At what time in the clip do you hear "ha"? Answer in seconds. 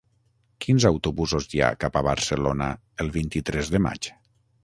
1.65-1.67